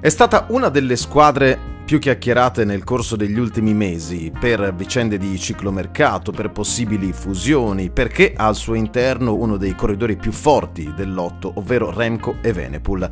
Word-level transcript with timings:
È 0.00 0.10
stata 0.10 0.46
una 0.50 0.68
delle 0.68 0.94
squadre 0.94 1.58
più 1.84 1.98
chiacchierate 1.98 2.64
nel 2.64 2.84
corso 2.84 3.16
degli 3.16 3.36
ultimi 3.36 3.74
mesi 3.74 4.30
per 4.30 4.72
vicende 4.72 5.18
di 5.18 5.36
ciclomercato, 5.40 6.30
per 6.30 6.52
possibili 6.52 7.12
fusioni, 7.12 7.90
perché 7.90 8.32
ha 8.36 8.46
al 8.46 8.54
suo 8.54 8.74
interno 8.74 9.34
uno 9.34 9.56
dei 9.56 9.74
corridori 9.74 10.14
più 10.14 10.30
forti 10.30 10.92
del 10.94 11.12
lotto, 11.12 11.50
ovvero 11.56 11.90
Remco 11.90 12.36
e 12.42 12.52
Venepool. 12.52 13.10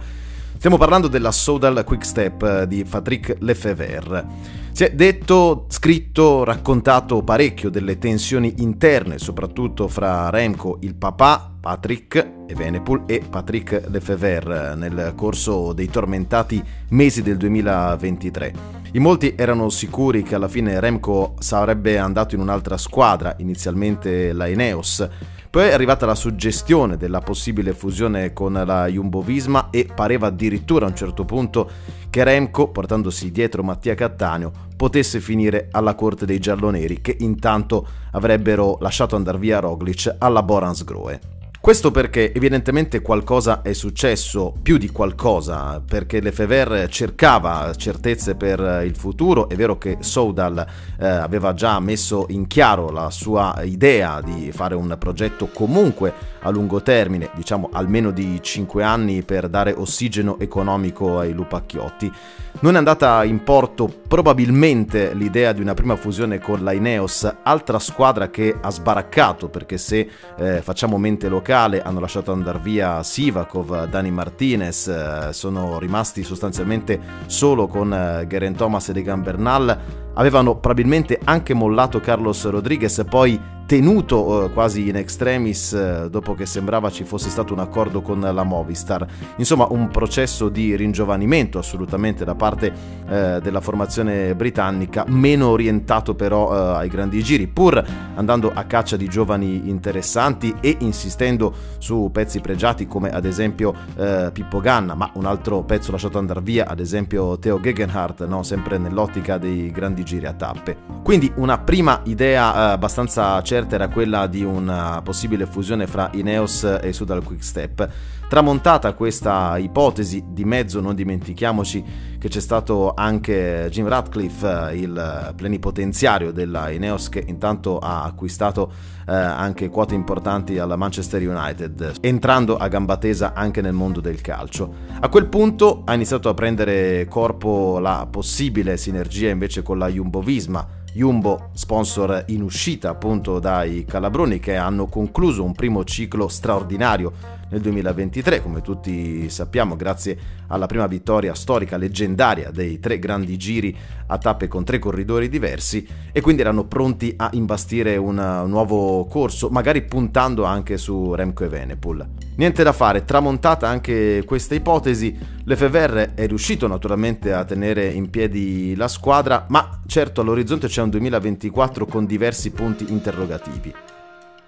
Stiamo 0.57 0.79
parlando 0.79 1.07
della 1.07 1.32
Sodal 1.32 1.84
Quickstep 1.84 2.62
di 2.62 2.82
Patrick 2.82 3.36
Lefebvre. 3.41 4.25
Si 4.73 4.84
è 4.84 4.91
detto, 4.91 5.66
scritto, 5.68 6.45
raccontato 6.45 7.23
parecchio 7.23 7.68
delle 7.68 7.98
tensioni 7.98 8.55
interne, 8.59 9.19
soprattutto 9.19 9.87
fra 9.87 10.30
Remco, 10.30 10.79
il 10.80 10.95
papà, 10.95 11.52
Patrick 11.61 12.32
Evenepoel 12.46 13.02
e 13.06 13.23
Patrick 13.29 13.84
Lefebvre 13.88 14.74
nel 14.74 15.12
corso 15.15 15.74
dei 15.74 15.88
tormentati 15.88 16.62
mesi 16.91 17.23
del 17.23 17.37
2023. 17.37 18.52
In 18.93 19.02
molti 19.02 19.34
erano 19.37 19.68
sicuri 19.68 20.23
che 20.23 20.34
alla 20.34 20.48
fine 20.48 20.80
Remco 20.80 21.34
sarebbe 21.38 21.98
andato 21.98 22.34
in 22.34 22.41
un'altra 22.41 22.79
squadra, 22.79 23.34
inizialmente 23.38 24.32
la 24.32 24.46
Ineos, 24.46 25.07
poi 25.56 25.69
è 25.69 25.73
arrivata 25.73 26.05
la 26.05 26.15
suggestione 26.15 26.98
della 26.98 27.20
possibile 27.20 27.73
fusione 27.73 28.34
con 28.34 28.52
la 28.52 28.87
Jumbo-Visma 28.88 29.70
e 29.70 29.87
pareva 29.87 30.27
addirittura 30.27 30.84
a 30.84 30.91
un 30.91 30.95
certo 30.95 31.24
punto 31.24 31.70
che 32.10 32.24
Remco, 32.24 32.69
portandosi 32.69 33.30
dietro 33.30 33.62
Mattia 33.62 33.95
Cattaneo, 33.95 34.52
potesse 34.77 35.19
finire 35.19 35.69
alla 35.70 35.95
corte 35.95 36.27
dei 36.27 36.41
gialloneri 36.41 37.01
che 37.01 37.16
intanto 37.20 37.88
avrebbero 38.12 38.77
lasciato 38.82 39.16
andare 39.16 39.38
via 39.38 39.59
Roglic 39.59 40.16
alla 40.19 40.42
Borans 40.42 40.84
Groe. 40.84 41.35
Questo 41.66 41.91
perché 41.91 42.33
evidentemente 42.33 43.02
qualcosa 43.02 43.62
è 43.62 43.73
successo, 43.73 44.55
più 44.63 44.77
di 44.77 44.88
qualcosa, 44.90 45.82
perché 45.85 46.21
Lefebvre 46.21 46.88
cercava 46.88 47.74
certezze 47.74 48.37
per 48.37 48.85
il 48.85 48.95
futuro, 48.95 49.49
è 49.49 49.57
vero 49.57 49.77
che 49.77 49.96
Soudal 49.99 50.65
eh, 50.96 51.05
aveva 51.05 51.55
già 51.55 51.80
messo 51.80 52.27
in 52.29 52.46
chiaro 52.46 52.90
la 52.90 53.10
sua 53.10 53.63
idea 53.65 54.21
di 54.21 54.52
fare 54.52 54.77
un 54.77 54.95
progetto 54.96 55.49
comunque 55.52 56.15
a 56.43 56.51
lungo 56.51 56.82
termine, 56.82 57.30
diciamo 57.35 57.71
almeno 57.73 58.12
di 58.12 58.38
5 58.40 58.85
anni 58.85 59.24
per 59.24 59.49
dare 59.49 59.73
ossigeno 59.73 60.38
economico 60.38 61.18
ai 61.18 61.33
lupacchiotti. 61.33 62.12
Non 62.59 62.74
è 62.74 62.79
andata 62.79 63.23
in 63.24 63.43
porto 63.43 63.87
probabilmente 64.09 65.12
l'idea 65.12 65.53
di 65.53 65.60
una 65.60 65.75
prima 65.75 65.94
fusione 65.94 66.38
con 66.38 66.65
la 66.65 66.72
Ineos, 66.72 67.31
altra 67.43 67.78
squadra 67.78 68.31
che 68.31 68.56
ha 68.59 68.71
sbaraccato 68.71 69.49
perché 69.49 69.76
se 69.76 70.09
eh, 70.38 70.62
facciamo 70.62 70.97
mente 70.97 71.28
locale 71.28 71.82
hanno 71.82 72.00
lasciato 72.00 72.32
andare 72.32 72.59
via 72.60 73.03
Sivakov, 73.03 73.88
Dani 73.88 74.10
Martinez, 74.10 74.88
eh, 74.88 75.28
sono 75.32 75.78
rimasti 75.78 76.22
sostanzialmente 76.22 76.99
solo 77.27 77.66
con 77.66 77.93
eh, 77.93 78.27
Geraint 78.27 78.56
Thomas 78.56 78.88
e 78.88 78.99
Egan 78.99 79.22
Bernal, 79.22 80.06
avevano 80.16 80.56
probabilmente 80.56 81.19
anche 81.25 81.54
mollato 81.54 82.00
Carlos 82.00 82.48
Rodriguez, 82.48 83.04
poi 83.09 83.54
tenuto 83.66 84.44
eh, 84.44 84.53
quasi 84.53 84.88
in 84.88 84.97
extremis 84.97 85.72
eh, 85.72 86.09
dopo 86.09 86.34
che 86.34 86.47
sembrava 86.47 86.88
ci 86.88 87.04
fosse 87.04 87.28
stato 87.28 87.53
un 87.53 87.59
accordo 87.59 88.00
con 88.00 88.20
la 88.20 88.42
Movistar. 88.44 89.06
Insomma, 89.37 89.66
un 89.69 89.88
processo 89.88 90.48
di 90.48 90.76
ringiovanimento 90.76 91.59
assolutamente 91.59 92.25
da 92.25 92.34
parte 92.34 92.72
eh, 93.09 93.41
della 93.42 93.60
formazione 93.60 94.34
britannica, 94.34 95.04
meno 95.09 95.48
orientato 95.48 96.14
però 96.14 96.54
eh, 96.54 96.76
ai 96.78 96.88
grandi 96.88 97.22
giri, 97.22 97.48
pur 97.48 97.84
andando 98.14 98.53
a 98.54 98.62
caccia 98.64 98.97
di 98.97 99.09
giovani 99.09 99.69
interessanti 99.69 100.54
e 100.60 100.76
insistendo 100.81 101.53
su 101.78 102.09
pezzi 102.12 102.41
pregiati 102.41 102.87
come 102.87 103.10
ad 103.10 103.25
esempio 103.25 103.75
eh, 103.97 104.31
Pippo 104.32 104.60
Ganna, 104.60 104.94
ma 104.94 105.10
un 105.14 105.25
altro 105.26 105.62
pezzo 105.64 105.91
lasciato 105.91 106.19
andare 106.19 106.41
via, 106.41 106.66
ad 106.69 106.78
esempio 106.78 107.37
Theo 107.38 107.60
Gegenhardt, 107.60 108.25
no? 108.26 108.44
sempre 108.44 108.78
nell'ottica 108.78 109.38
dei 109.38 109.72
grandi 109.72 110.05
giri 110.06 110.25
a 110.25 110.33
tappe. 110.33 110.77
Quindi 111.03 111.31
una 111.37 111.59
prima 111.59 112.00
idea 112.05 112.55
eh, 112.55 112.72
abbastanza 112.72 113.43
certa 113.43 113.75
era 113.75 113.89
quella 113.89 114.27
di 114.28 114.43
una 114.43 115.03
possibile 115.03 115.47
fusione 115.47 115.87
fra 115.87 116.09
Ineos 116.12 116.62
e 116.81 116.93
Sudal 116.93 117.22
Quickstep. 117.22 117.89
Tramontata 118.28 118.92
questa 118.94 119.56
ipotesi, 119.56 120.25
di 120.26 120.44
mezzo 120.44 120.81
non 120.81 120.97
dimentichiamoci 120.97 121.84
che 122.19 122.26
c'è 122.26 122.41
stato 122.41 122.92
anche 122.92 123.69
Jim 123.70 123.87
Radcliffe, 123.87 124.72
il 124.75 125.32
plenipotenziario 125.37 126.32
della 126.32 126.70
Ineos, 126.70 127.09
che 127.09 127.22
intanto 127.25 127.78
ha 127.78 128.03
acquistato 128.03 128.72
eh, 129.06 129.12
anche 129.14 129.69
quote 129.69 129.94
importanti 129.94 130.59
alla 130.59 130.75
Manchester 130.75 131.22
United, 131.22 131.98
entrando 132.00 132.56
a 132.56 132.66
gamba 132.66 132.97
tesa 132.97 133.32
anche 133.32 133.60
nel 133.60 133.75
mondo 133.75 134.00
del 134.00 134.20
calcio. 134.20 134.75
A 134.98 135.08
quel 135.08 135.26
punto 135.26 135.82
ha 135.84 135.94
iniziato 135.94 136.28
a 136.28 136.34
prendere 136.34 137.06
corpo 137.06 137.78
la 137.78 138.08
possibile 138.10 138.76
sinergia 138.76 139.31
invece 139.31 139.62
con 139.62 139.78
la 139.78 139.87
Jumbo 139.87 140.20
Visma 140.20 140.84
Jumbo, 140.97 141.50
sponsor 141.53 142.25
in 142.28 142.41
uscita 142.41 142.88
appunto 142.88 143.38
dai 143.38 143.84
Calabroni 143.84 144.38
che 144.38 144.56
hanno 144.56 144.87
concluso 144.87 145.44
un 145.44 145.53
primo 145.53 145.84
ciclo 145.84 146.26
straordinario 146.26 147.12
nel 147.49 147.61
2023, 147.61 148.43
come 148.43 148.61
tutti 148.61 149.29
sappiamo, 149.31 149.77
grazie 149.77 150.19
alla 150.49 150.67
prima 150.67 150.87
vittoria 150.87 151.34
storica 151.34 151.77
leggendaria 151.77 152.51
dei 152.51 152.81
tre 152.81 152.99
grandi 152.99 153.37
giri 153.37 153.77
a 154.07 154.19
tappe 154.19 154.49
con 154.49 154.65
tre 154.65 154.79
corridori 154.79 155.29
diversi 155.29 155.87
e 156.12 156.21
quindi 156.21 156.43
erano 156.43 156.65
pronti 156.65 157.15
a 157.17 157.31
imbastire 157.33 157.97
un 157.97 158.45
nuovo 158.47 159.06
corso, 159.06 159.49
magari 159.49 159.83
puntando 159.83 160.45
anche 160.45 160.77
su 160.77 161.15
Remco 161.15 161.45
e 161.45 161.49
Venepool. 161.49 162.06
Niente 162.37 162.62
da 162.62 162.73
fare, 162.73 163.05
tramontata 163.05 163.69
anche 163.69 164.23
questa 164.27 164.55
ipotesi, 164.55 165.17
Lefebvre 165.45 166.15
è 166.15 166.27
riuscito 166.27 166.67
naturalmente 166.67 167.33
a 167.33 167.45
tenere 167.45 167.87
in 167.87 168.11
piedi 168.11 168.75
la 168.77 168.89
squadra, 168.89 169.47
ma 169.49 169.81
certo 169.87 170.21
all'orizzonte 170.21 170.67
c'è 170.67 170.83
un 170.83 170.91
2024 170.91 171.87
con 171.87 172.05
diversi 172.05 172.51
punti 172.51 172.87
interrogativi. 172.89 173.73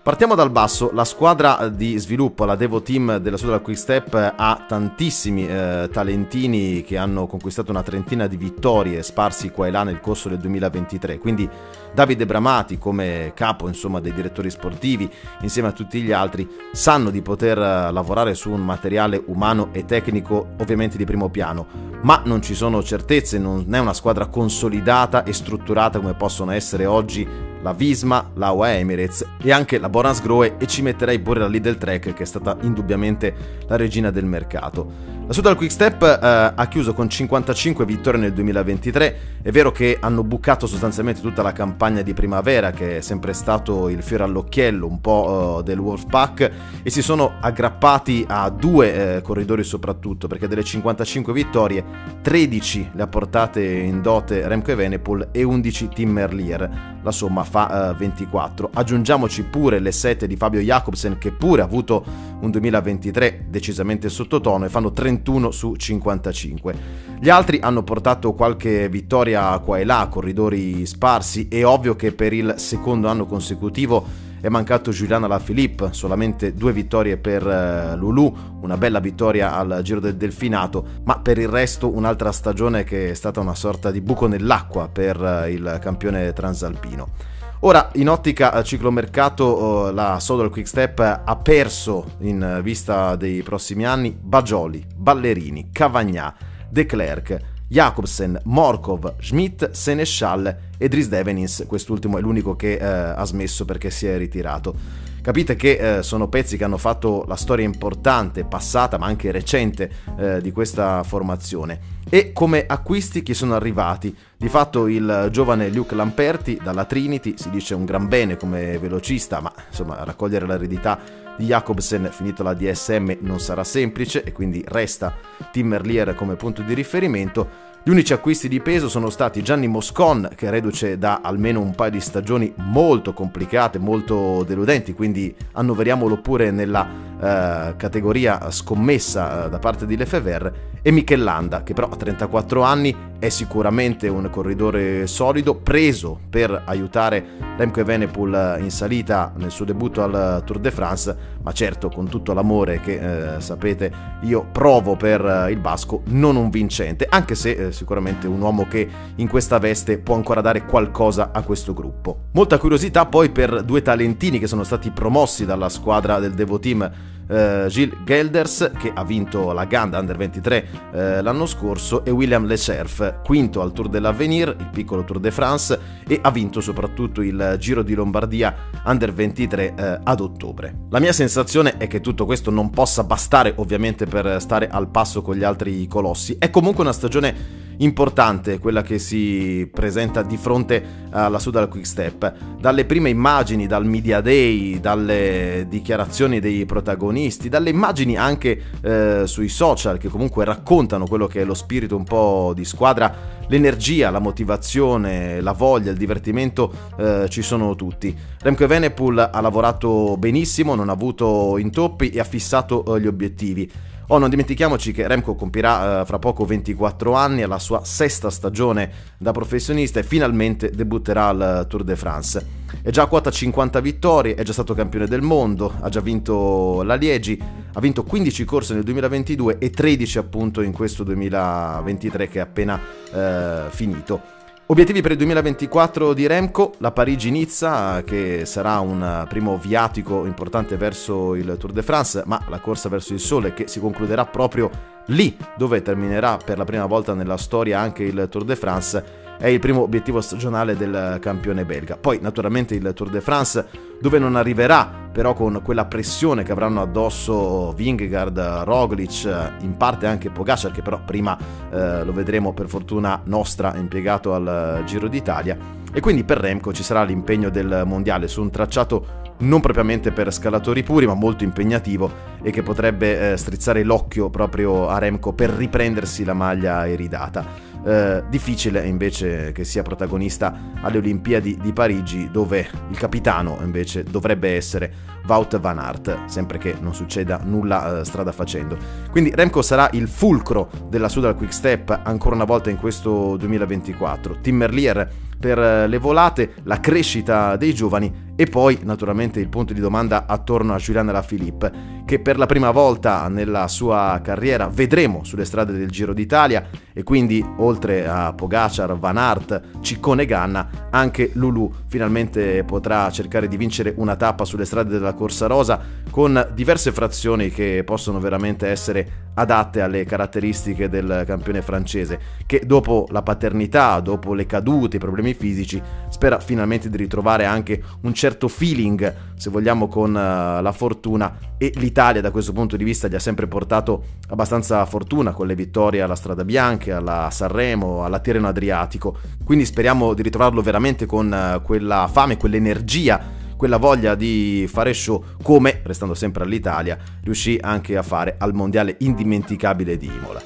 Partiamo 0.08 0.34
dal 0.34 0.50
basso, 0.50 0.91
la 0.94 1.04
squadra 1.04 1.69
di 1.69 1.98
sviluppo, 1.98 2.46
la 2.46 2.56
Devo 2.56 2.80
Team 2.80 3.19
della 3.19 3.36
Sudal 3.36 3.60
Quick 3.60 3.78
Step 3.78 4.14
ha 4.14 4.64
tantissimi 4.66 5.46
eh, 5.46 5.91
talentini 5.92 6.80
che 6.80 6.96
hanno 6.96 7.26
conquistato 7.26 7.72
una 7.72 7.82
trentina 7.82 8.26
di 8.26 8.38
vittorie 8.38 9.02
sparsi 9.02 9.50
qua 9.50 9.66
e 9.66 9.70
là 9.70 9.82
nel 9.82 10.00
corso 10.00 10.30
del 10.30 10.38
2023, 10.38 11.19
quindi 11.19 11.46
Davide 11.92 12.24
Bramati 12.24 12.78
come 12.78 13.32
capo 13.34 13.69
insomma, 13.69 14.00
dei 14.00 14.14
direttori 14.14 14.48
sportivi 14.48 15.10
insieme 15.42 15.69
a 15.69 15.72
tutti 15.72 16.00
gli 16.00 16.10
altri 16.10 16.48
sanno 16.72 17.10
di 17.10 17.20
poter 17.20 17.58
eh, 17.58 17.92
lavorare 17.92 18.32
su 18.32 18.50
un 18.50 18.64
materiale 18.64 19.22
umano 19.26 19.69
e 19.72 19.84
tecnico 19.84 20.54
ovviamente 20.58 20.96
di 20.96 21.04
primo 21.04 21.28
piano, 21.28 21.66
ma 22.00 22.22
non 22.25 22.40
ci 22.40 22.54
sono 22.54 22.82
certezze, 22.82 23.38
non 23.38 23.66
è 23.75 23.78
una 23.78 23.92
squadra 23.92 24.28
consolidata 24.28 25.22
e 25.25 25.34
strutturata 25.34 25.98
come 25.98 26.14
possono 26.14 26.52
essere 26.52 26.86
oggi 26.86 27.47
la 27.62 27.72
Visma, 27.72 28.30
la 28.34 28.50
UAE 28.50 28.78
Emirates 28.78 29.26
e 29.42 29.52
anche 29.52 29.78
la 29.78 29.88
Borans 29.88 30.22
Groe 30.22 30.56
e 30.58 30.66
ci 30.66 30.82
metterei 30.82 31.19
pure 31.19 31.41
la 31.41 31.48
Lidl 31.48 31.76
Trek 31.76 32.14
che 32.14 32.22
è 32.22 32.26
stata 32.26 32.56
indubbiamente 32.60 33.34
la 33.66 33.76
regina 33.76 34.10
del 34.10 34.24
mercato. 34.24 35.17
La 35.28 35.34
Sudal 35.34 35.56
Quickstep 35.56 36.02
eh, 36.02 36.52
ha 36.56 36.68
chiuso 36.68 36.94
con 36.94 37.06
55 37.06 37.84
vittorie 37.84 38.18
nel 38.18 38.32
2023, 38.32 39.18
è 39.42 39.50
vero 39.50 39.70
che 39.70 39.98
hanno 40.00 40.24
bucato 40.24 40.66
sostanzialmente 40.66 41.20
tutta 41.20 41.42
la 41.42 41.52
campagna 41.52 42.00
di 42.00 42.14
primavera 42.14 42.70
che 42.70 42.96
è 42.96 43.00
sempre 43.02 43.34
stato 43.34 43.90
il 43.90 44.02
fiore 44.02 44.22
all'occhiello 44.22 44.86
un 44.86 45.02
po' 45.02 45.58
uh, 45.58 45.62
del 45.62 45.80
Wolfpack 45.80 46.50
e 46.82 46.88
si 46.88 47.02
sono 47.02 47.34
aggrappati 47.42 48.24
a 48.26 48.48
due 48.48 49.16
eh, 49.16 49.20
corridori 49.20 49.64
soprattutto 49.64 50.28
perché 50.28 50.48
delle 50.48 50.64
55 50.64 51.30
vittorie 51.34 51.84
13 52.22 52.92
le 52.94 53.02
ha 53.02 53.06
portate 53.06 53.62
in 53.62 54.00
dote 54.00 54.48
Remco 54.48 54.70
Evenepoel 54.70 55.28
e 55.32 55.42
11 55.42 55.88
Tim 55.88 56.10
Merlier, 56.10 57.00
la 57.02 57.12
somma 57.12 57.44
fa 57.44 57.90
uh, 57.90 57.96
24. 57.98 58.70
Aggiungiamoci 58.72 59.42
pure 59.42 59.78
le 59.78 59.92
7 59.92 60.26
di 60.26 60.36
Fabio 60.36 60.60
Jacobsen 60.60 61.18
che 61.18 61.32
pure 61.32 61.60
ha 61.60 61.66
avuto 61.66 62.02
un 62.40 62.50
2023 62.50 63.46
decisamente 63.49 64.08
sottotono 64.08 64.64
e 64.64 64.69
fanno 64.69 64.93
31 64.93 65.38
21 65.38 65.50
su 65.50 65.75
55. 65.75 66.75
Gli 67.20 67.29
altri 67.29 67.58
hanno 67.61 67.82
portato 67.82 68.32
qualche 68.32 68.88
vittoria 68.88 69.58
qua 69.58 69.79
e 69.79 69.85
là, 69.85 70.08
corridori 70.11 70.87
sparsi, 70.87 71.49
è 71.49 71.64
ovvio 71.64 71.96
che 71.96 72.12
per 72.12 72.32
il 72.32 72.55
secondo 72.56 73.08
anno 73.08 73.26
consecutivo 73.26 74.26
è 74.40 74.49
mancato 74.49 74.93
Giuliano 74.93 75.26
Lafilippe, 75.26 75.88
solamente 75.93 76.55
due 76.55 76.73
vittorie 76.73 77.17
per 77.17 77.44
uh, 77.44 77.96
Lulu, 77.96 78.32
una 78.61 78.76
bella 78.76 79.00
vittoria 79.00 79.56
al 79.56 79.81
Giro 79.82 79.99
del 79.99 80.14
Delfinato, 80.14 80.87
ma 81.02 81.19
per 81.19 81.38
il 81.38 81.49
resto 81.49 81.93
un'altra 81.93 82.31
stagione 82.31 82.84
che 82.84 83.11
è 83.11 83.14
stata 83.14 83.41
una 83.41 83.56
sorta 83.56 83.91
di 83.91 84.00
buco 84.00 84.29
nell'acqua 84.29 84.88
per 84.88 85.20
uh, 85.20 85.49
il 85.49 85.79
campione 85.81 86.32
transalpino. 86.32 87.37
Ora, 87.60 87.90
in 87.94 88.08
ottica 88.08 88.62
ciclomercato, 88.62 89.90
la 89.90 90.20
Sodal 90.20 90.49
Quickstep 90.49 91.22
ha 91.25 91.37
perso 91.37 92.12
in 92.20 92.60
vista 92.62 93.16
dei 93.16 93.43
prossimi 93.43 93.84
anni 93.84 94.16
Bagioli, 94.19 94.84
Ballerini, 94.94 95.70
Cavagnà, 95.72 96.32
De 96.69 96.87
Klerk, 96.87 97.37
Jacobsen, 97.66 98.40
Morkov, 98.44 99.16
Schmidt, 99.19 99.72
Seneschal 99.72 100.56
e 100.78 100.88
Dries 100.88 101.08
Devenins, 101.08 101.64
quest'ultimo 101.66 102.16
è 102.19 102.20
l'unico 102.20 102.55
che 102.55 102.75
eh, 102.75 102.84
ha 102.84 103.25
smesso 103.25 103.64
perché 103.64 103.90
si 103.90 104.06
è 104.06 104.16
ritirato. 104.16 105.07
Capite 105.28 105.56
che 105.56 105.98
eh, 105.98 106.02
sono 106.02 106.26
pezzi 106.28 106.56
che 106.56 106.64
hanno 106.64 106.78
fatto 106.78 107.26
la 107.28 107.36
storia 107.36 107.66
importante, 107.66 108.44
passata 108.44 108.96
ma 108.96 109.04
anche 109.04 109.30
recente 109.30 109.90
eh, 110.19 110.40
di 110.40 110.52
questa 110.52 111.02
formazione. 111.02 111.96
E 112.08 112.32
come 112.32 112.64
acquisti 112.66 113.22
chi 113.22 113.34
sono 113.34 113.54
arrivati? 113.54 114.16
Di 114.34 114.48
fatto 114.48 114.86
il 114.86 115.28
giovane 115.30 115.69
Luke 115.69 115.94
Lamperti 115.94 116.58
dalla 116.64 116.86
Trinity 116.86 117.34
si 117.36 117.50
dice 117.50 117.75
un 117.75 117.84
gran 117.84 118.08
bene 118.08 118.38
come 118.38 118.78
velocista, 118.78 119.40
ma 119.40 119.52
insomma 119.69 120.02
raccogliere 120.02 120.46
l'eredità 120.46 120.98
di 121.36 121.44
Jacobsen 121.44 122.08
finito 122.10 122.42
la 122.42 122.54
DSM 122.54 123.19
non 123.20 123.38
sarà 123.38 123.64
semplice 123.64 124.24
e 124.24 124.32
quindi 124.32 124.64
resta 124.66 125.14
Tim 125.52 125.69
Merlier 125.69 126.14
come 126.14 126.36
punto 126.36 126.62
di 126.62 126.72
riferimento. 126.72 127.68
Gli 127.88 127.93
unici 127.93 128.12
acquisti 128.12 128.49
di 128.49 128.61
peso 128.61 128.90
sono 128.90 129.08
stati 129.08 129.43
Gianni 129.43 129.67
Moscon, 129.67 130.29
che 130.35 130.50
reduce 130.50 130.99
da 130.99 131.20
almeno 131.23 131.62
un 131.62 131.75
paio 131.75 131.93
di 131.93 132.00
stagioni 132.00 132.52
molto 132.56 133.14
complicate, 133.14 133.79
molto 133.79 134.44
deludenti, 134.46 134.93
quindi 134.93 135.35
annoveriamolo 135.52 136.19
pure 136.20 136.50
nella 136.50 136.87
eh, 136.87 137.76
categoria 137.79 138.50
scommessa 138.50 139.46
eh, 139.46 139.49
da 139.49 139.58
parte 139.58 139.87
di 139.87 139.96
Lefebvre, 139.96 140.81
e 140.82 140.90
Michelanda, 140.90 141.62
che 141.62 141.73
però 141.73 141.88
a 141.88 141.96
34 141.96 142.61
anni 142.61 142.94
è 143.19 143.29
sicuramente 143.31 144.06
un 144.09 144.29
corridore 144.31 145.06
solido, 145.06 145.56
preso 145.56 146.19
per 146.31 146.62
aiutare 146.65 147.25
Remco 147.56 147.81
Evenepoel 147.81 148.59
in 148.61 148.70
salita 148.70 149.32
nel 149.37 149.50
suo 149.50 149.65
debutto 149.65 150.03
al 150.03 150.43
Tour 150.44 150.61
de 150.61 150.70
France, 150.70 151.17
ma 151.43 151.50
certo 151.53 151.88
con 151.88 152.09
tutto 152.09 152.32
l'amore 152.32 152.81
che 152.81 153.35
eh, 153.37 153.41
sapete 153.41 153.91
io 154.23 154.47
provo 154.53 154.94
per 154.94 155.25
eh, 155.25 155.50
il 155.50 155.59
basco, 155.59 156.03
non 156.06 156.37
un 156.37 156.50
vincente, 156.50 157.06
anche 157.09 157.35
se 157.35 157.50
eh, 157.50 157.73
sicuramente 157.73 158.29
un 158.29 158.41
uomo 158.41 158.69
che 158.69 158.88
in 159.17 159.29
questa 159.29 159.59
veste 159.59 159.99
può 159.99 160.15
ancora 160.15 160.41
dare 160.41 160.65
qualcosa 160.65 161.31
a 161.32 161.43
questo 161.43 161.75
gruppo. 161.75 162.26
Molta 162.32 162.59
curiosità 162.59 163.06
poi 163.06 163.31
per 163.31 163.62
due 163.62 163.82
talentini 163.82 164.38
che 164.38 164.47
sono 164.47 164.62
stati 164.62 164.91
promossi 164.91 165.44
dalla 165.44 165.69
squadra 165.69 166.20
del 166.20 166.35
Devo 166.35 166.61
Team 166.61 166.88
eh, 167.29 167.67
Gilles 167.69 167.99
Gelders 168.05 168.73
che 168.79 168.91
ha 168.93 169.05
vinto 169.05 169.53
la 169.53 169.67
Ganda 169.67 169.99
Under 169.99 170.17
23 170.17 170.67
eh, 170.93 171.23
l'anno 171.23 171.47
scorso 171.47 172.05
e 172.05 172.11
William 172.11 172.47
Lecerf, 172.47 173.07
quinto 173.25 173.60
al 173.60 173.72
Tour 173.72 173.88
dell'Avenir, 173.88 174.55
il 174.58 174.70
piccolo 174.72 175.05
Tour 175.05 175.20
de 175.20 175.31
France 175.31 175.78
e 176.06 176.19
ha 176.22 176.31
vinto 176.31 176.60
soprattutto 176.60 177.22
il 177.22 177.56
Giro 177.58 177.82
di 177.82 177.94
Lombardia 177.94 178.55
Under 178.84 179.12
23 179.12 179.75
eh, 179.75 180.00
ad 180.02 180.20
ottobre. 180.20 180.87
La 180.90 181.00
mia 181.00 181.12
sensazione 181.12 181.76
è 181.76 181.87
che 181.87 182.00
tutto 182.00 182.25
questo 182.25 182.50
non 182.50 182.70
possa 182.70 183.05
bastare 183.05 183.52
ovviamente 183.56 184.06
per 184.06 184.40
stare 184.40 184.69
al 184.69 184.88
passo 184.88 185.22
con 185.22 185.37
gli 185.37 185.44
altri 185.44 185.87
colossi, 185.87 186.37
è 186.38 186.50
comunque 186.50 186.82
una 186.82 186.93
stagione 186.93 187.68
importante 187.78 188.58
quella 188.58 188.82
che 188.82 188.98
si 188.98 189.69
presenta 189.72 190.22
di 190.22 190.36
fronte 190.36 191.06
alla 191.10 191.38
Sudal 191.38 191.69
Quick 191.69 191.86
Step. 191.86 192.32
Dalle 192.58 192.84
prime 192.84 193.10
immagini, 193.10 193.66
dal 193.66 193.86
Media 193.86 194.20
Day, 194.20 194.80
dalle 194.80 195.66
dichiarazioni 195.69 196.40
dei 196.40 196.64
protagonisti, 196.66 197.48
dalle 197.48 197.70
immagini 197.70 198.16
anche 198.16 198.62
eh, 198.80 199.22
sui 199.26 199.48
social 199.48 199.98
che 199.98 200.08
comunque 200.08 200.44
raccontano 200.44 201.06
quello 201.06 201.26
che 201.26 201.42
è 201.42 201.44
lo 201.44 201.54
spirito 201.54 201.96
un 201.96 202.04
po' 202.04 202.52
di 202.54 202.64
squadra, 202.64 203.36
l'energia, 203.48 204.10
la 204.10 204.19
motivazione, 204.19 205.40
la 205.40 205.52
voglia, 205.52 205.90
il 205.90 205.96
divertimento 205.96 206.72
eh, 206.96 207.26
ci 207.28 207.42
sono 207.42 207.74
tutti. 207.74 208.14
Remco 208.40 208.64
Evenepoel 208.64 209.31
ha 209.32 209.40
lavorato 209.40 210.16
benissimo, 210.19 210.74
non 210.74 210.88
ha 210.88 210.92
avuto 210.92 211.56
intoppi 211.58 212.10
e 212.10 212.20
ha 212.20 212.24
fissato 212.24 212.96
eh, 212.96 213.00
gli 213.00 213.06
obiettivi. 213.06 213.70
Oh, 214.10 214.16
non 214.16 214.31
dimentichiamoci 214.31 214.93
che 214.93 215.06
Remco 215.06 215.34
compirà 215.34 216.00
eh, 216.00 216.06
fra 216.06 216.19
poco 216.19 216.46
24 216.46 217.12
anni, 217.12 217.43
alla 217.43 217.58
sua 217.58 217.84
sesta 217.84 218.31
stagione 218.31 218.90
da 219.19 219.32
professionista 219.32 220.00
e 220.00 220.02
finalmente 220.02 220.70
debutterà 220.70 221.26
al 221.26 221.66
Tour 221.69 221.84
de 221.84 221.94
France. 221.94 222.46
È 222.81 222.88
già 222.88 223.02
a 223.02 223.06
quota 223.06 223.31
50 223.31 223.81
vittorie, 223.81 224.34
è 224.34 224.43
già 224.44 224.55
stato 224.55 224.72
campione 224.72 225.06
del 225.06 225.20
mondo, 225.20 225.75
ha 225.81 225.90
già 225.90 226.00
vinto 226.00 226.82
la 226.84 226.94
Liegi, 226.94 227.38
ha 227.70 227.81
vinto 227.81 228.02
15 228.02 228.44
corse 228.46 228.72
nel 228.72 228.82
2022 228.84 229.58
e 229.58 229.69
13 229.69 230.16
appunto 230.16 230.62
in 230.62 230.72
questo 230.72 231.05
2023 231.05 232.28
che 232.28 232.38
è 232.38 232.43
appena 232.43 232.81
eh, 233.12 233.64
finito. 233.69 234.38
Obiettivi 234.70 235.00
per 235.00 235.12
il 235.12 235.17
2024 235.17 236.12
di 236.12 236.26
Remco, 236.26 236.75
la 236.76 236.93
Parigi-Nizza 236.93 238.03
che 238.05 238.44
sarà 238.44 238.81
un 238.81 239.25
primo 239.26 239.56
viatico 239.56 240.26
importante 240.26 240.76
verso 240.76 241.35
il 241.35 241.56
Tour 241.59 241.73
de 241.73 241.82
France, 241.82 242.23
ma 242.26 242.38
la 242.50 242.59
corsa 242.59 242.91
verso 242.91 243.15
il 243.15 243.19
sole 243.19 243.55
che 243.55 243.67
si 243.67 243.81
concluderà 243.81 244.26
proprio 244.26 244.70
lì 245.06 245.35
dove 245.56 245.81
terminerà 245.81 246.37
per 246.37 246.59
la 246.59 246.67
prima 246.67 246.85
volta 246.85 247.15
nella 247.15 247.38
storia 247.38 247.81
anche 247.81 248.03
il 248.03 248.29
Tour 248.31 248.44
de 248.44 248.56
France 248.56 249.27
è 249.38 249.46
il 249.46 249.61
primo 249.61 249.82
obiettivo 249.82 250.20
stagionale 250.20 250.76
del 250.76 251.19
campione 251.20 251.64
belga. 251.64 251.96
Poi 251.96 252.19
naturalmente 252.20 252.75
il 252.75 252.93
Tour 252.94 253.08
de 253.08 253.20
France 253.20 253.67
dove 254.00 254.19
non 254.19 254.37
arriverà 254.37 255.06
però 255.11 255.32
con 255.32 255.61
quella 255.64 255.87
pressione 255.87 256.43
che 256.43 256.52
avranno 256.52 256.81
addosso 256.81 257.73
Vingegaard, 257.73 258.38
Roglic, 258.64 259.25
in 259.61 259.76
parte 259.76 260.06
anche 260.06 260.31
Pogacar 260.31 260.70
che 260.70 260.82
però 260.82 261.00
prima 261.05 261.37
eh, 261.70 262.05
lo 262.05 262.12
vedremo 262.12 262.52
per 262.52 262.69
fortuna 262.69 263.20
nostra 263.25 263.75
impiegato 263.76 264.35
al 264.35 264.82
Giro 264.85 265.08
d'Italia 265.08 265.56
e 265.93 266.00
quindi 266.00 266.25
per 266.25 266.38
Remco 266.38 266.73
ci 266.73 266.82
sarà 266.82 267.02
l'impegno 267.02 267.49
del 267.49 267.82
mondiale 267.87 268.29
su 268.29 268.43
un 268.43 268.50
tracciato 268.50 269.26
non 269.38 269.61
propriamente 269.61 270.12
per 270.12 270.32
scalatori 270.32 270.82
puri, 270.82 271.06
ma 271.06 271.14
molto 271.14 271.44
impegnativo 271.44 272.11
e 272.43 272.50
che 272.50 272.62
potrebbe 272.62 273.32
eh, 273.32 273.37
strizzare 273.37 273.82
l'occhio 273.82 274.31
proprio 274.31 274.88
a 274.88 274.99
Remco 274.99 275.32
per 275.32 275.50
riprendersi 275.50 276.25
la 276.25 276.35
maglia 276.35 276.88
eridata. 276.88 277.67
Eh, 277.85 278.25
difficile 278.29 278.85
invece 278.87 279.52
che 279.52 279.64
sia 279.64 279.82
protagonista 279.82 280.73
alle 280.81 280.99
Olimpiadi 280.99 281.58
di 281.61 281.73
Parigi 281.73 282.29
dove 282.31 282.69
il 282.90 282.99
capitano 282.99 283.58
invece 283.62 284.02
dovrebbe 284.02 284.56
essere 284.56 284.93
Wout 285.26 285.58
van 285.61 285.79
Aert, 285.79 286.25
sempre 286.26 286.58
che 286.58 286.75
non 286.81 286.94
succeda 286.94 287.41
nulla 287.44 288.00
eh, 288.00 288.05
strada 288.05 288.32
facendo. 288.32 288.76
Quindi 289.11 289.32
Remco 289.34 289.62
sarà 289.62 289.88
il 289.93 290.08
fulcro 290.08 290.70
della 290.88 291.08
Sudal 291.08 291.37
Quick 291.37 291.52
Step 291.52 292.00
ancora 292.02 292.34
una 292.34 292.44
volta 292.44 292.70
in 292.70 292.76
questo 292.76 293.37
2024. 293.37 294.38
Tim 294.41 294.56
Merlier 294.56 295.08
per 295.38 295.58
eh, 295.58 295.87
le 295.87 295.99
volate, 295.99 296.55
la 296.64 296.81
crescita 296.81 297.56
dei 297.56 297.75
giovani 297.75 298.26
e 298.40 298.46
poi 298.46 298.79
naturalmente 298.85 299.40
il 299.40 299.49
punto 299.49 299.73
di 299.73 299.81
domanda 299.81 300.26
attorno 300.29 300.73
a 300.73 300.76
Julian 300.76 301.08
Alaphilippe 301.08 301.96
che 302.05 302.20
per 302.20 302.38
la 302.38 302.46
prima 302.46 302.70
volta 302.70 303.26
nella 303.26 303.67
sua 303.67 304.20
carriera 304.23 304.69
vedremo 304.69 305.25
sulle 305.25 305.44
strade 305.44 305.73
del 305.73 305.90
Giro 305.90 306.12
d'Italia 306.12 306.69
e 306.93 307.02
quindi 307.02 307.44
oltre 307.56 308.06
a 308.06 308.32
Pogacar, 308.32 308.96
Van 308.96 309.17
Aert, 309.17 309.81
Ciccone 309.81 310.25
Ganna 310.25 310.88
anche 310.90 311.32
Lulu 311.35 311.69
finalmente 311.88 312.62
potrà 312.62 313.11
cercare 313.11 313.49
di 313.49 313.56
vincere 313.56 313.93
una 313.96 314.14
tappa 314.14 314.44
sulle 314.44 314.64
strade 314.64 314.91
della 314.91 315.14
Corsa 315.14 315.49
Rosa 315.49 315.81
con 316.08 316.50
diverse 316.55 316.93
frazioni 316.93 317.50
che 317.50 317.82
possono 317.84 318.20
veramente 318.20 318.69
essere 318.69 319.27
adatte 319.34 319.81
alle 319.81 320.05
caratteristiche 320.05 320.89
del 320.89 321.24
campione 321.27 321.62
francese 321.62 322.19
che 322.46 322.62
dopo 322.65 323.06
la 323.10 323.22
paternità, 323.22 323.98
dopo 324.01 324.32
le 324.32 324.46
cadute, 324.46 324.96
i 324.96 325.01
problemi 325.01 325.34
fisici 325.34 325.81
spera 326.08 326.41
finalmente 326.41 326.89
di 326.89 326.96
ritrovare 326.96 327.44
anche 327.44 327.82
un 328.03 328.15
certo 328.15 328.27
certo 328.29 328.49
feeling, 328.49 329.15
se 329.37 329.49
vogliamo, 329.49 329.89
con 329.89 330.11
uh, 330.11 330.63
la 330.63 330.73
fortuna 330.73 331.39
e 331.56 331.73
l'Italia 331.77 332.20
da 332.20 332.31
questo 332.31 332.53
punto 332.53 332.77
di 332.77 332.85
vista 332.85 333.08
gli 333.08 333.15
ha 333.15 333.19
sempre 333.19 333.47
portato 333.47 334.05
abbastanza 334.29 334.85
fortuna 334.85 335.32
con 335.32 335.47
le 335.47 335.55
vittorie 335.55 336.03
alla 336.03 336.15
Strada 336.15 336.44
Bianca, 336.44 336.99
alla 336.99 337.31
Sanremo, 337.31 338.05
alla 338.05 338.19
Tirreno 338.19 338.47
Adriatico. 338.47 339.17
Quindi 339.43 339.65
speriamo 339.65 340.13
di 340.13 340.20
ritrovarlo 340.20 340.61
veramente 340.61 341.06
con 341.06 341.32
uh, 341.32 341.63
quella 341.63 342.06
fame, 342.13 342.37
quell'energia 342.37 343.37
quella 343.56 343.79
voglia 343.79 344.15
di 344.15 344.69
fare 344.70 344.94
show 344.94 345.25
come, 345.43 345.81
restando 345.82 346.15
sempre 346.15 346.44
all'Italia, 346.44 346.97
riuscì 347.25 347.58
anche 347.61 347.97
a 347.97 348.03
fare 348.03 348.37
al 348.39 348.55
mondiale 348.55 348.94
indimenticabile 349.01 349.97
di 349.97 350.06
Imola. 350.06 350.41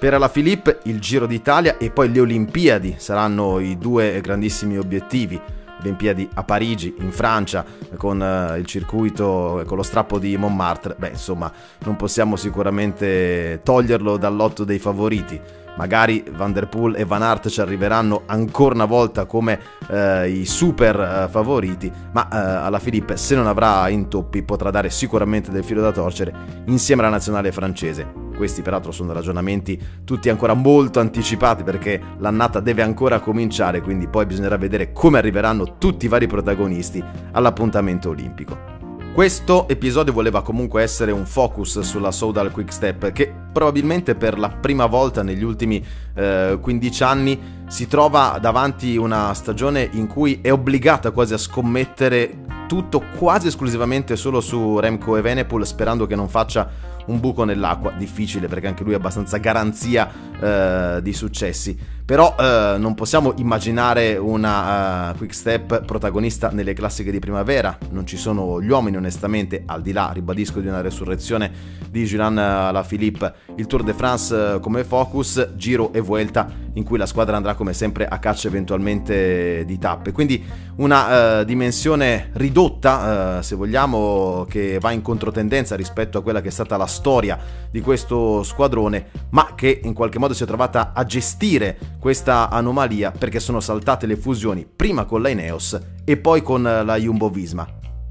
Per 0.00 0.18
la 0.18 0.28
Filippo 0.28 0.74
il 0.84 0.98
Giro 0.98 1.26
d'Italia 1.26 1.78
e 1.78 1.90
poi 1.90 2.10
le 2.10 2.18
Olimpiadi 2.18 2.96
saranno 2.98 3.60
i 3.60 3.78
due 3.78 4.20
grandissimi 4.20 4.78
obiettivi. 4.78 5.40
Olimpiadi 5.80 6.28
a 6.34 6.42
Parigi, 6.42 6.94
in 6.98 7.12
Francia, 7.12 7.64
con 7.96 8.20
uh, 8.20 8.56
il 8.56 8.66
circuito, 8.66 9.62
con 9.66 9.76
lo 9.76 9.82
strappo 9.82 10.18
di 10.18 10.36
Montmartre, 10.36 10.94
beh 10.98 11.10
insomma 11.10 11.52
non 11.84 11.96
possiamo 11.96 12.36
sicuramente 12.36 13.60
toglierlo 13.62 14.16
dal 14.16 14.34
lotto 14.34 14.64
dei 14.64 14.78
favoriti. 14.78 15.40
Magari 15.76 16.24
Van 16.34 16.52
Der 16.52 16.68
Poel 16.68 16.96
e 16.96 17.04
Van 17.04 17.22
Aert 17.22 17.48
ci 17.48 17.60
arriveranno 17.60 18.22
ancora 18.26 18.74
una 18.74 18.84
volta 18.84 19.26
come 19.26 19.58
eh, 19.88 20.28
i 20.30 20.46
super 20.46 20.98
eh, 20.98 21.28
favoriti, 21.30 21.90
ma 22.12 22.28
eh, 22.28 22.36
alla 22.64 22.78
Filippo 22.78 23.16
se 23.16 23.34
non 23.34 23.46
avrà 23.46 23.88
intoppi 23.88 24.42
potrà 24.42 24.70
dare 24.70 24.90
sicuramente 24.90 25.50
del 25.50 25.64
filo 25.64 25.82
da 25.82 25.92
torcere 25.92 26.34
insieme 26.66 27.02
alla 27.02 27.10
nazionale 27.10 27.52
francese. 27.52 28.24
Questi 28.36 28.60
peraltro 28.60 28.92
sono 28.92 29.12
ragionamenti 29.12 29.80
tutti 30.04 30.28
ancora 30.28 30.52
molto 30.52 31.00
anticipati 31.00 31.62
perché 31.62 32.00
l'annata 32.18 32.60
deve 32.60 32.82
ancora 32.82 33.20
cominciare, 33.20 33.80
quindi 33.80 34.08
poi 34.08 34.26
bisognerà 34.26 34.58
vedere 34.58 34.92
come 34.92 35.18
arriveranno 35.18 35.78
tutti 35.78 36.04
i 36.04 36.08
vari 36.08 36.26
protagonisti 36.26 37.02
all'appuntamento 37.32 38.10
olimpico. 38.10 38.75
Questo 39.16 39.66
episodio 39.66 40.12
voleva 40.12 40.42
comunque 40.42 40.82
essere 40.82 41.10
un 41.10 41.24
focus 41.24 41.80
sulla 41.80 42.12
Soudal 42.12 42.50
Quick 42.50 42.70
Step 42.70 43.12
che 43.12 43.32
probabilmente 43.50 44.14
per 44.14 44.38
la 44.38 44.50
prima 44.50 44.84
volta 44.84 45.22
negli 45.22 45.42
ultimi 45.42 45.82
eh, 46.14 46.58
15 46.60 47.02
anni 47.02 47.40
si 47.68 47.88
trova 47.88 48.38
davanti 48.40 48.96
una 48.96 49.34
stagione 49.34 49.88
in 49.92 50.06
cui 50.06 50.40
è 50.40 50.52
obbligata 50.52 51.10
quasi 51.10 51.34
a 51.34 51.38
scommettere 51.38 52.44
tutto 52.68 53.02
quasi 53.16 53.48
esclusivamente 53.48 54.16
solo 54.16 54.40
su 54.40 54.78
Remco 54.78 55.16
e 55.16 55.20
Venepul 55.20 55.66
sperando 55.66 56.06
che 56.06 56.14
non 56.14 56.28
faccia 56.28 56.94
un 57.06 57.20
buco 57.20 57.44
nell'acqua, 57.44 57.92
difficile 57.92 58.48
perché 58.48 58.66
anche 58.66 58.82
lui 58.82 58.92
è 58.92 58.96
abbastanza 58.96 59.36
garanzia 59.38 60.10
eh, 60.40 61.00
di 61.02 61.12
successi. 61.12 61.78
Però 62.04 62.36
eh, 62.38 62.76
non 62.78 62.94
possiamo 62.94 63.34
immaginare 63.36 64.16
una 64.16 65.10
uh, 65.10 65.16
quick 65.16 65.34
step 65.34 65.84
protagonista 65.84 66.50
nelle 66.50 66.72
classiche 66.72 67.10
di 67.10 67.18
primavera, 67.18 67.76
non 67.90 68.06
ci 68.06 68.16
sono 68.16 68.62
gli 68.62 68.68
uomini 68.68 68.96
onestamente, 68.96 69.64
al 69.66 69.82
di 69.82 69.92
là, 69.92 70.10
ribadisco, 70.12 70.60
di 70.60 70.68
una 70.68 70.82
resurrezione 70.82 71.50
di 71.90 72.04
Julian 72.04 72.38
Alaphilippe, 72.38 73.34
il 73.56 73.66
Tour 73.66 73.82
de 73.82 73.92
France 73.92 74.34
uh, 74.34 74.60
come 74.60 74.84
focus, 74.84 75.54
Giro 75.56 75.92
e 75.92 76.00
Vuelta 76.00 76.65
in 76.76 76.84
cui 76.84 76.98
la 76.98 77.06
squadra 77.06 77.36
andrà 77.36 77.54
come 77.54 77.72
sempre 77.72 78.06
a 78.06 78.18
caccia 78.18 78.48
eventualmente 78.48 79.64
di 79.64 79.78
tappe. 79.78 80.12
Quindi 80.12 80.42
una 80.76 81.40
uh, 81.40 81.44
dimensione 81.44 82.30
ridotta, 82.34 83.42
se 83.42 83.56
vogliamo, 83.56 84.46
che 84.48 84.78
va 84.78 84.92
in 84.92 85.02
controtendenza 85.02 85.74
rispetto 85.74 86.18
a 86.18 86.22
quella 86.22 86.40
che 86.40 86.48
è 86.48 86.52
stata 86.52 86.76
la 86.76 86.86
storia 86.86 87.38
di 87.70 87.80
questo 87.80 88.42
squadrone, 88.42 89.06
ma 89.30 89.54
che 89.54 89.80
in 89.82 89.94
qualche 89.94 90.18
modo 90.18 90.34
si 90.34 90.42
è 90.42 90.46
trovata 90.46 90.92
a 90.94 91.04
gestire 91.04 91.78
questa 91.98 92.50
anomalia 92.50 93.10
perché 93.10 93.40
sono 93.40 93.60
saltate 93.60 94.06
le 94.06 94.16
fusioni 94.16 94.66
prima 94.66 95.04
con 95.04 95.22
la 95.22 95.28
Ineos 95.30 95.78
e 96.04 96.16
poi 96.16 96.42
con 96.42 96.62
la 96.62 96.96
Jumbo 96.96 97.30
Visma. 97.30 97.66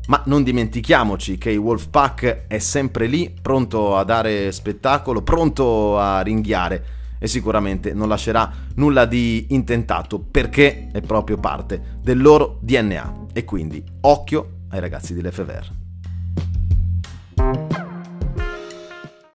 Ma 0.08 0.22
non 0.26 0.44
dimentichiamoci 0.44 1.38
che 1.40 1.50
il 1.50 1.58
Wolfpack 1.58 2.46
è 2.48 2.60
sempre 2.60 3.08
lì, 3.08 3.34
pronto 3.42 3.98
a 3.98 4.04
dare 4.04 4.52
spettacolo, 4.52 5.24
pronto 5.24 5.98
a 5.98 6.22
ringhiare 6.22 6.86
e 7.18 7.28
sicuramente 7.28 7.94
non 7.94 8.08
lascerà 8.08 8.52
nulla 8.76 9.06
di 9.06 9.48
intentato 9.50 10.20
perché 10.20 10.90
è 10.92 11.02
proprio 11.02 11.38
parte 11.38 12.00
del 12.02 12.22
loro 12.22 12.60
DNA. 12.62 13.24
E 13.34 13.44
quindi 13.44 13.84
occhio 14.02 14.62
ai 14.70 14.80
ragazzi 14.80 15.14
di 15.14 15.22
Lefever. 15.22 15.85